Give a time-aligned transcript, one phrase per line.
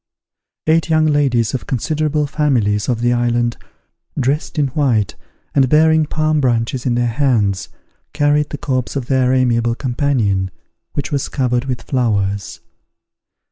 [0.65, 3.55] Eight young ladies of considerable families of the island,
[4.19, 5.15] dressed in white,
[5.53, 7.69] and bearing palm branches in their hands,
[8.11, 10.49] carried the corpse of their amiable companion,
[10.93, 12.61] which was covered with flowers.